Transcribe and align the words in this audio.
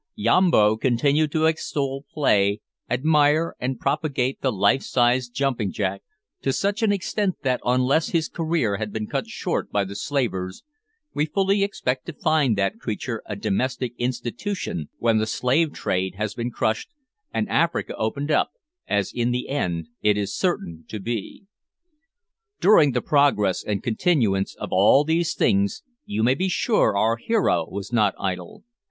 Yambo 0.15 0.77
continued 0.77 1.31
to 1.31 1.45
extol 1.45 2.03
play, 2.11 2.59
admire, 2.89 3.55
and 3.59 3.79
propagate 3.79 4.41
the 4.41 4.51
life 4.51 4.81
sized 4.81 5.31
jumping 5.35 5.71
jack 5.71 6.01
to 6.41 6.51
such 6.51 6.81
an 6.81 6.91
extent 6.91 7.35
that, 7.43 7.61
unless 7.63 8.09
his 8.09 8.27
career 8.27 8.77
has 8.77 8.89
been 8.89 9.05
cut 9.05 9.27
short 9.27 9.71
by 9.71 9.83
the 9.83 9.95
slavers, 9.95 10.63
we 11.13 11.23
fully 11.27 11.61
expect 11.63 12.07
to 12.07 12.13
find 12.13 12.57
that 12.57 12.79
creature 12.79 13.21
a 13.27 13.35
"domestic 13.35 13.93
institution" 13.99 14.89
when 14.97 15.19
the 15.19 15.27
slave 15.27 15.71
trade 15.71 16.15
has 16.15 16.33
been 16.33 16.49
crushed, 16.49 16.89
and 17.31 17.47
Africa 17.47 17.95
opened 17.95 18.31
up 18.31 18.53
as 18.87 19.13
in 19.13 19.29
the 19.29 19.49
end 19.49 19.87
it 20.01 20.17
is 20.17 20.33
certain 20.35 20.83
to 20.87 20.99
be. 20.99 21.45
During 22.59 22.93
the 22.93 23.03
progress 23.03 23.63
and 23.63 23.83
continuance 23.83 24.55
of 24.55 24.69
all 24.71 25.03
these 25.03 25.35
things, 25.35 25.83
you 26.05 26.23
may 26.23 26.33
be 26.33 26.49
sure 26.49 26.97
our 26.97 27.17
hero 27.17 27.69
was 27.69 27.93
not 27.93 28.15
idle. 28.19 28.63